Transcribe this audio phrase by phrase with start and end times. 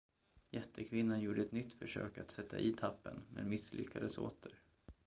[0.51, 4.59] Jättekvinnan gjorde ett nytt försök att sätta i tappen men misslyckades åter.